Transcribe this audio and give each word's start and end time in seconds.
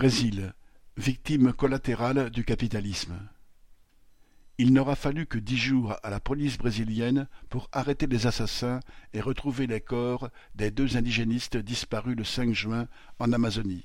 Brésil, 0.00 0.54
victime 0.96 1.52
collatérale 1.52 2.30
du 2.30 2.42
capitalisme. 2.42 3.20
Il 4.56 4.72
n'aura 4.72 4.96
fallu 4.96 5.26
que 5.26 5.36
dix 5.36 5.58
jours 5.58 5.94
à 6.02 6.08
la 6.08 6.20
police 6.20 6.56
brésilienne 6.56 7.28
pour 7.50 7.68
arrêter 7.70 8.06
les 8.06 8.26
assassins 8.26 8.80
et 9.12 9.20
retrouver 9.20 9.66
les 9.66 9.82
corps 9.82 10.30
des 10.54 10.70
deux 10.70 10.96
indigénistes 10.96 11.58
disparus 11.58 12.16
le 12.16 12.24
5 12.24 12.54
juin 12.54 12.88
en 13.18 13.30
Amazonie. 13.34 13.84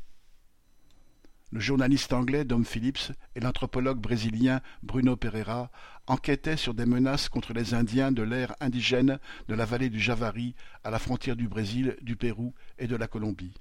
Le 1.52 1.60
journaliste 1.60 2.14
anglais 2.14 2.46
Dom 2.46 2.64
Phillips 2.64 3.12
et 3.36 3.42
l'anthropologue 3.42 4.00
brésilien 4.00 4.62
Bruno 4.84 5.18
Pereira 5.18 5.70
enquêtaient 6.08 6.56
sur 6.56 6.74
des 6.74 6.86
menaces 6.86 7.28
contre 7.28 7.52
les 7.52 7.74
Indiens 7.74 8.14
de 8.14 8.24
l'ère 8.24 8.56
indigène 8.62 9.20
de 9.50 9.54
la 9.54 9.66
vallée 9.66 9.90
du 9.90 10.00
Javari 10.00 10.56
à 10.86 10.92
la 10.92 11.00
frontière 11.00 11.36
du 11.36 11.50
Brésil, 11.50 11.98
du 12.02 12.16
Pérou 12.16 12.54
et 12.80 12.88
de 12.88 12.96
la 12.96 13.10
Colombie. 13.10 13.60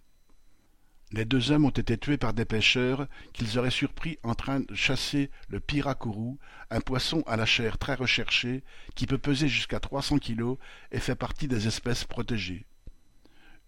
Les 1.16 1.24
deux 1.24 1.52
hommes 1.52 1.64
ont 1.64 1.70
été 1.70 1.96
tués 1.96 2.16
par 2.16 2.34
des 2.34 2.44
pêcheurs 2.44 3.06
qu'ils 3.32 3.56
auraient 3.56 3.70
surpris 3.70 4.18
en 4.24 4.34
train 4.34 4.58
de 4.58 4.74
chasser 4.74 5.30
le 5.48 5.60
piracourou, 5.60 6.40
un 6.70 6.80
poisson 6.80 7.22
à 7.28 7.36
la 7.36 7.46
chair 7.46 7.78
très 7.78 7.94
recherchée 7.94 8.64
qui 8.96 9.06
peut 9.06 9.18
peser 9.18 9.46
jusqu'à 9.46 9.78
trois 9.78 10.02
cents 10.02 10.18
kilos 10.18 10.58
et 10.90 10.98
fait 10.98 11.14
partie 11.14 11.46
des 11.46 11.68
espèces 11.68 12.02
protégées. 12.02 12.66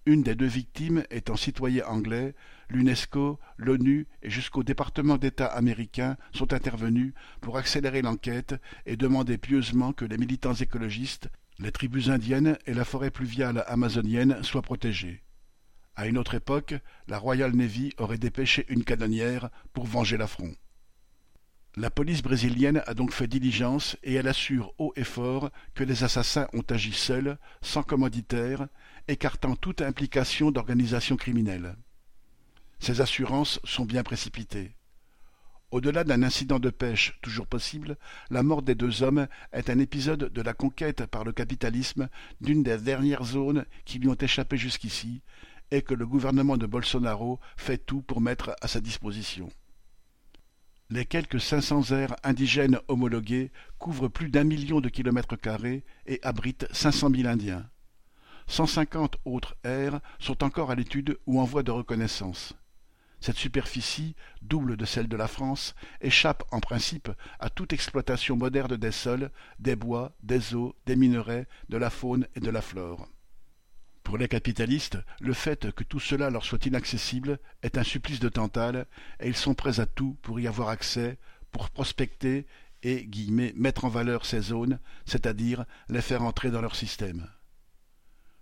Une 0.07 0.25
des 0.25 0.35
deux 0.35 0.49
victimes 0.49 1.05
étant 1.09 1.37
citoyen 1.37 1.87
anglais, 1.87 2.35
l'UNESCO, 2.69 3.39
l'ONU 3.59 4.09
et 4.23 4.31
jusqu'au 4.31 4.65
département 4.65 5.17
d'État 5.17 5.47
américain 5.47 6.17
sont 6.33 6.53
intervenus 6.53 7.15
pour 7.41 7.59
accélérer 7.59 8.03
l'enquête 8.03 8.57
et 8.87 8.97
demander 8.97 9.39
pieusement 9.39 9.93
que 9.93 10.05
les 10.05 10.19
militants 10.19 10.55
écologistes, 10.55 11.29
les 11.61 11.71
tribus 11.71 12.09
indiennes 12.09 12.59
et 12.67 12.75
la 12.75 12.85
forêt 12.85 13.13
pluviale 13.13 13.63
amazonienne 13.69 14.43
soient 14.43 14.63
protégés. 14.63 15.23
À 15.97 16.07
une 16.07 16.19
autre 16.19 16.35
époque, 16.35 16.75
la 17.09 17.19
Royal 17.19 17.57
Navy 17.57 17.95
aurait 17.97 18.19
dépêché 18.19 18.67
une 18.69 18.85
canonnière 18.85 19.49
pour 19.73 19.87
venger 19.87 20.19
l'affront. 20.19 20.55
La 21.75 21.91
police 21.91 22.23
brésilienne 22.23 22.83
a 22.87 22.93
donc 22.93 23.13
fait 23.13 23.27
diligence 23.27 23.97
et 24.03 24.15
elle 24.15 24.29
assure 24.29 24.75
haut 24.79 24.93
et 24.97 25.05
fort 25.05 25.51
que 25.75 25.85
les 25.85 26.05
assassins 26.05 26.49
ont 26.53 26.65
agi 26.69 26.93
seuls, 26.93 27.39
sans 27.63 27.83
commanditaire, 27.83 28.69
écartant 29.09 29.57
toute 29.57 29.81
implication 29.81 30.51
d'organisation 30.51 31.17
criminelle. 31.17 31.77
Ces 32.79 33.01
assurances 33.01 33.59
sont 33.65 33.87
bien 33.87 34.03
précipitées. 34.03 34.77
Au-delà 35.71 36.05
d'un 36.05 36.23
incident 36.23 36.59
de 36.59 36.71
pêche 36.71 37.19
toujours 37.23 37.47
possible, 37.47 37.97
la 38.31 38.43
mort 38.43 38.63
des 38.63 38.75
deux 38.75 39.03
hommes 39.03 39.27
est 39.53 39.69
un 39.69 39.79
épisode 39.79 40.33
de 40.33 40.43
la 40.43 40.55
conquête 40.55 41.07
par 41.07 41.25
le 41.25 41.33
capitalisme 41.33 42.09
d'une 42.41 42.63
des 42.63 42.79
dernières 42.79 43.25
zones 43.25 43.67
qui 43.85 43.99
lui 43.99 44.09
ont 44.09 44.15
échappé 44.15 44.57
jusqu'ici 44.57 45.23
et 45.71 45.83
que 45.83 45.95
le 45.95 46.07
gouvernement 46.07 46.57
de 46.57 46.67
Bolsonaro 46.67 47.41
fait 47.57 47.79
tout 47.79 48.03
pour 48.03 48.21
mettre 48.21 48.55
à 48.61 48.69
sa 48.69 48.81
disposition. 48.81 49.51
Les 50.89 51.05
quelques 51.05 51.41
500 51.41 51.91
aires 51.91 52.15
indigènes 52.23 52.79
homologuées 52.87 53.51
couvrent 53.79 54.09
plus 54.09 54.29
d'un 54.29 54.45
million 54.45 54.81
de 54.81 54.89
kilomètres 54.89 55.37
carrés 55.37 55.85
et 56.07 56.21
abritent 56.23 56.69
500 56.73 57.11
000 57.11 57.29
Indiens. 57.29 57.69
150 58.47 59.17
autres 59.25 59.57
aires 59.65 60.01
sont 60.21 60.45
encore 60.45 60.71
à 60.71 60.77
l'étude 60.77 61.19
ou 61.27 61.41
en 61.41 61.45
voie 61.45 61.65
de 61.65 61.73
reconnaissance. 61.73 62.55
Cette 63.21 63.37
superficie, 63.37 64.15
double 64.43 64.77
de 64.77 64.85
celle 64.85 65.09
de 65.09 65.17
la 65.17 65.27
France, 65.27 65.75
échappe 66.01 66.45
en 66.53 66.61
principe 66.61 67.11
à 67.41 67.51
toute 67.51 67.73
exploitation 67.73 68.37
moderne 68.37 68.77
des 68.77 68.93
sols, 68.93 69.31
des 69.59 69.75
bois, 69.75 70.13
des 70.23 70.55
eaux, 70.55 70.77
des 70.87 70.95
minerais, 70.95 71.49
de 71.69 71.79
la 71.79 71.91
faune 71.91 72.29
et 72.37 72.41
de 72.41 72.51
la 72.51 72.63
flore. 72.63 73.09
Pour 74.07 74.19
les 74.19 74.29
capitalistes, 74.29 74.99
le 75.19 75.33
fait 75.33 75.73
que 75.73 75.83
tout 75.83 75.99
cela 75.99 76.31
leur 76.31 76.45
soit 76.45 76.65
inaccessible 76.65 77.41
est 77.65 77.77
un 77.77 77.83
supplice 77.83 78.21
de 78.21 78.29
Tantale, 78.29 78.87
et 79.19 79.27
ils 79.27 79.35
sont 79.35 79.55
prêts 79.55 79.81
à 79.81 79.87
tout 79.87 80.17
pour 80.23 80.39
y 80.39 80.47
avoir 80.47 80.69
accès, 80.69 81.19
pour 81.51 81.71
prospecter 81.71 82.47
et 82.85 83.09
mettre 83.57 83.85
en 83.85 83.89
valeur 83.89 84.25
ces 84.25 84.41
zones, 84.43 84.79
c'est-à-dire 85.07 85.65
les 85.89 86.03
faire 86.03 86.23
entrer 86.23 86.53
dans 86.53 86.61
leur 86.61 86.77
système. 86.77 87.29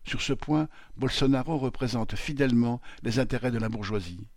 Sur 0.07 0.21
ce 0.21 0.35
point, 0.35 0.69
Bolsonaro 0.99 1.57
représente 1.57 2.15
fidèlement 2.15 2.83
les 3.03 3.19
intérêts 3.19 3.51
de 3.51 3.59
la 3.59 3.71
bourgeoisie. 3.71 4.29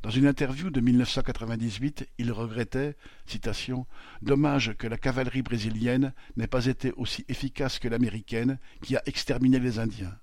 Dans 0.00 0.10
une 0.10 0.28
interview 0.28 0.70
de 0.70 0.80
1998, 0.80 2.08
il 2.18 2.30
regrettait, 2.30 2.96
citation, 3.26 3.84
Dommage 4.22 4.76
que 4.76 4.86
la 4.86 4.96
cavalerie 4.96 5.42
brésilienne 5.42 6.14
n'ait 6.36 6.46
pas 6.46 6.66
été 6.66 6.92
aussi 6.92 7.24
efficace 7.28 7.80
que 7.80 7.88
l'américaine 7.88 8.60
qui 8.80 8.94
a 8.94 9.02
exterminé 9.06 9.58
les 9.58 9.80
Indiens. 9.80 10.16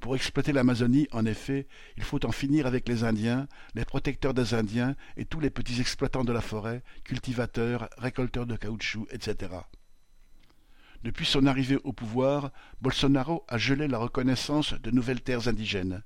Pour 0.00 0.14
exploiter 0.14 0.52
l'Amazonie, 0.52 1.08
en 1.10 1.26
effet, 1.26 1.66
il 1.96 2.04
faut 2.04 2.24
en 2.24 2.32
finir 2.32 2.66
avec 2.66 2.88
les 2.88 3.04
Indiens, 3.04 3.48
les 3.74 3.84
protecteurs 3.84 4.34
des 4.34 4.54
Indiens 4.54 4.94
et 5.16 5.24
tous 5.24 5.40
les 5.40 5.50
petits 5.50 5.80
exploitants 5.80 6.24
de 6.24 6.32
la 6.32 6.40
forêt, 6.40 6.82
cultivateurs, 7.04 7.88
récolteurs 7.98 8.46
de 8.46 8.56
caoutchouc, 8.56 9.06
etc. 9.10 9.50
Depuis 11.02 11.26
son 11.26 11.46
arrivée 11.46 11.78
au 11.84 11.92
pouvoir, 11.92 12.50
Bolsonaro 12.80 13.44
a 13.48 13.58
gelé 13.58 13.88
la 13.88 13.98
reconnaissance 13.98 14.74
de 14.74 14.90
nouvelles 14.90 15.22
terres 15.22 15.48
indigènes. 15.48 16.02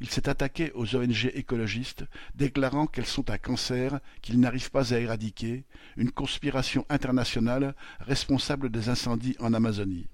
Il 0.00 0.10
s'est 0.10 0.28
attaqué 0.28 0.72
aux 0.74 0.94
ONG 0.94 1.30
écologistes, 1.34 2.04
déclarant 2.34 2.86
qu'elles 2.86 3.06
sont 3.06 3.30
un 3.30 3.38
cancer 3.38 4.00
qu'il 4.20 4.40
n'arrive 4.40 4.70
pas 4.70 4.92
à 4.92 4.98
éradiquer, 4.98 5.64
une 5.96 6.10
conspiration 6.10 6.84
internationale 6.90 7.74
responsable 8.00 8.70
des 8.70 8.90
incendies 8.90 9.36
en 9.40 9.54
Amazonie. 9.54 10.06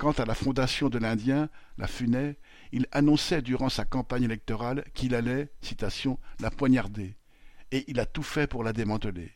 Quant 0.00 0.12
à 0.12 0.24
la 0.24 0.34
fondation 0.34 0.88
de 0.88 0.96
l'Indien, 0.96 1.50
la 1.76 1.86
FUNAI, 1.86 2.38
il 2.72 2.86
annonçait 2.90 3.42
durant 3.42 3.68
sa 3.68 3.84
campagne 3.84 4.22
électorale 4.22 4.82
qu'il 4.94 5.14
allait, 5.14 5.52
citation, 5.60 6.18
la 6.40 6.50
poignarder, 6.50 7.16
et 7.70 7.84
il 7.86 8.00
a 8.00 8.06
tout 8.06 8.22
fait 8.22 8.46
pour 8.46 8.64
la 8.64 8.72
démanteler. 8.72 9.30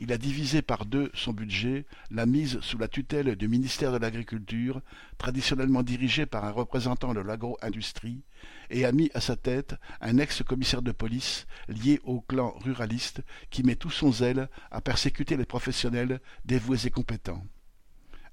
Il 0.00 0.12
a 0.12 0.18
divisé 0.18 0.60
par 0.60 0.86
deux 0.86 1.12
son 1.14 1.32
budget, 1.32 1.86
la 2.10 2.26
mise 2.26 2.58
sous 2.62 2.78
la 2.78 2.88
tutelle 2.88 3.36
du 3.36 3.46
ministère 3.46 3.92
de 3.92 3.98
l'Agriculture, 3.98 4.82
traditionnellement 5.18 5.84
dirigé 5.84 6.26
par 6.26 6.44
un 6.46 6.50
représentant 6.50 7.14
de 7.14 7.20
l'agro-industrie, 7.20 8.24
et 8.70 8.84
a 8.84 8.90
mis 8.90 9.08
à 9.14 9.20
sa 9.20 9.36
tête 9.36 9.76
un 10.00 10.18
ex-commissaire 10.18 10.82
de 10.82 10.90
police 10.90 11.46
lié 11.68 12.00
au 12.02 12.22
clan 12.22 12.54
ruraliste 12.58 13.22
qui 13.50 13.62
met 13.62 13.76
tout 13.76 13.90
son 13.90 14.10
zèle 14.10 14.48
à 14.72 14.80
persécuter 14.80 15.36
les 15.36 15.46
professionnels 15.46 16.20
dévoués 16.44 16.88
et 16.88 16.90
compétents. 16.90 17.44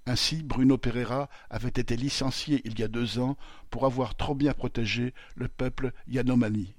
Ainsi, 0.09 0.42
Bruno 0.42 0.80
Pereira 0.80 1.30
avait 1.52 1.70
été 1.70 1.96
licencié 1.96 2.64
il 2.66 2.80
y 2.80 2.81
a 2.81 2.88
deux 2.88 3.20
ans 3.20 3.38
pour 3.70 3.86
avoir 3.86 4.16
trop 4.16 4.34
bien 4.34 4.53
protégé 4.53 5.14
le 5.36 5.47
peuple 5.47 5.92
Yanomami. 6.08 6.74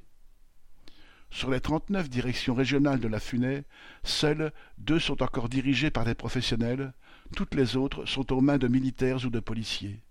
Sur 1.30 1.52
les 1.52 1.60
trente-neuf 1.60 2.10
directions 2.10 2.56
régionales 2.56 2.98
de 2.98 3.06
la 3.06 3.20
FUNAI, 3.20 3.62
seules 4.02 4.52
deux 4.78 4.98
sont 4.98 5.22
encore 5.22 5.48
dirigées 5.48 5.92
par 5.92 6.04
des 6.04 6.16
professionnels, 6.16 6.92
toutes 7.36 7.54
les 7.54 7.76
autres 7.76 8.04
sont 8.04 8.32
aux 8.32 8.40
mains 8.40 8.58
de 8.58 8.66
militaires 8.66 9.24
ou 9.24 9.30
de 9.30 9.38
policiers. 9.38 10.02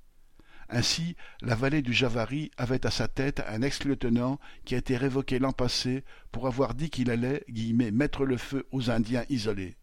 Ainsi, 0.69 1.17
la 1.41 1.55
vallée 1.55 1.81
du 1.81 1.91
Javari 1.91 2.51
avait 2.55 2.85
à 2.85 2.89
sa 2.89 3.09
tête 3.09 3.43
un 3.49 3.61
ex-lieutenant 3.63 4.39
qui 4.63 4.75
a 4.75 4.77
été 4.77 4.95
révoqué 4.95 5.39
l'an 5.39 5.51
passé 5.51 6.05
pour 6.31 6.47
avoir 6.47 6.73
dit 6.73 6.89
qu'il 6.89 7.11
allait 7.11 7.43
mettre 7.91 8.23
le 8.23 8.37
feu 8.37 8.65
aux 8.71 8.89
Indiens 8.89 9.25
isolés. 9.27 9.75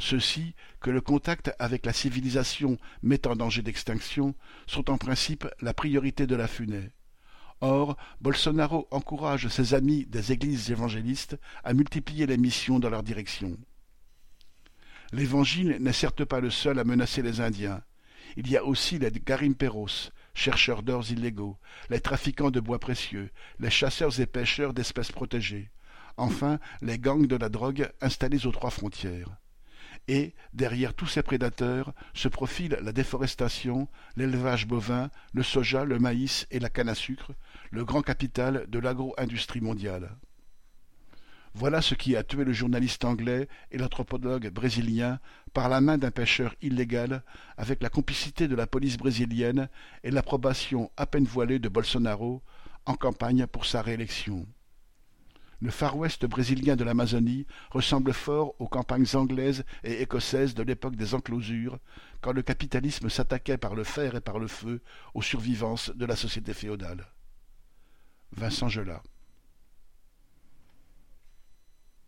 Ceux-ci, 0.00 0.54
que 0.80 0.88
le 0.88 1.02
contact 1.02 1.54
avec 1.58 1.84
la 1.84 1.92
civilisation 1.92 2.78
met 3.02 3.26
en 3.26 3.36
danger 3.36 3.60
d'extinction, 3.60 4.34
sont 4.66 4.90
en 4.90 4.96
principe 4.96 5.46
la 5.60 5.74
priorité 5.74 6.26
de 6.26 6.34
la 6.34 6.48
FUNAI. 6.48 6.90
Or, 7.60 7.98
Bolsonaro 8.22 8.88
encourage 8.90 9.48
ses 9.48 9.74
amis 9.74 10.06
des 10.06 10.32
églises 10.32 10.70
évangélistes 10.70 11.38
à 11.64 11.74
multiplier 11.74 12.26
les 12.26 12.38
missions 12.38 12.78
dans 12.78 12.88
leur 12.88 13.02
direction. 13.02 13.58
L'Évangile 15.12 15.76
n'est 15.80 15.92
certes 15.92 16.24
pas 16.24 16.40
le 16.40 16.48
seul 16.48 16.78
à 16.78 16.84
menacer 16.84 17.20
les 17.20 17.42
Indiens. 17.42 17.82
Il 18.38 18.50
y 18.50 18.56
a 18.56 18.64
aussi 18.64 18.98
les 18.98 19.10
garimperos, 19.10 20.12
chercheurs 20.32 20.82
d'or 20.82 21.10
illégaux, 21.10 21.58
les 21.90 22.00
trafiquants 22.00 22.50
de 22.50 22.60
bois 22.60 22.78
précieux, 22.78 23.30
les 23.58 23.70
chasseurs 23.70 24.18
et 24.18 24.26
pêcheurs 24.26 24.72
d'espèces 24.72 25.12
protégées, 25.12 25.70
enfin 26.16 26.58
les 26.80 26.98
gangs 26.98 27.26
de 27.26 27.36
la 27.36 27.50
drogue 27.50 27.90
installés 28.00 28.46
aux 28.46 28.52
trois 28.52 28.70
frontières 28.70 29.39
et, 30.10 30.34
derrière 30.52 30.92
tous 30.92 31.06
ces 31.06 31.22
prédateurs, 31.22 31.94
se 32.14 32.26
profile 32.26 32.76
la 32.82 32.90
déforestation, 32.90 33.86
l'élevage 34.16 34.66
bovin, 34.66 35.08
le 35.32 35.44
soja, 35.44 35.84
le 35.84 36.00
maïs 36.00 36.48
et 36.50 36.58
la 36.58 36.68
canne 36.68 36.88
à 36.88 36.96
sucre, 36.96 37.30
le 37.70 37.84
grand 37.84 38.02
capital 38.02 38.66
de 38.68 38.80
l'agro-industrie 38.80 39.60
mondiale. 39.60 40.16
Voilà 41.54 41.80
ce 41.80 41.94
qui 41.94 42.16
a 42.16 42.24
tué 42.24 42.42
le 42.42 42.52
journaliste 42.52 43.04
anglais 43.04 43.46
et 43.70 43.78
l'anthropologue 43.78 44.50
brésilien 44.50 45.20
par 45.52 45.68
la 45.68 45.80
main 45.80 45.96
d'un 45.96 46.10
pêcheur 46.10 46.56
illégal, 46.60 47.22
avec 47.56 47.80
la 47.80 47.88
complicité 47.88 48.48
de 48.48 48.56
la 48.56 48.66
police 48.66 48.96
brésilienne 48.96 49.68
et 50.02 50.10
l'approbation 50.10 50.90
à 50.96 51.06
peine 51.06 51.24
voilée 51.24 51.60
de 51.60 51.68
Bolsonaro, 51.68 52.42
en 52.84 52.94
campagne 52.94 53.46
pour 53.46 53.64
sa 53.64 53.80
réélection. 53.80 54.44
Le 55.62 55.70
Far 55.70 55.96
West 55.96 56.24
brésilien 56.24 56.74
de 56.74 56.84
l'Amazonie 56.84 57.46
ressemble 57.70 58.14
fort 58.14 58.54
aux 58.58 58.68
campagnes 58.68 59.06
anglaises 59.14 59.64
et 59.84 60.00
écossaises 60.00 60.54
de 60.54 60.62
l'époque 60.62 60.96
des 60.96 61.14
enclosures, 61.14 61.78
quand 62.22 62.32
le 62.32 62.40
capitalisme 62.42 63.10
s'attaquait 63.10 63.58
par 63.58 63.74
le 63.74 63.84
fer 63.84 64.14
et 64.14 64.22
par 64.22 64.38
le 64.38 64.48
feu 64.48 64.80
aux 65.12 65.22
survivances 65.22 65.90
de 65.94 66.06
la 66.06 66.16
société 66.16 66.54
féodale. 66.54 67.06
Vincent 68.32 68.68
Gelat 68.68 69.02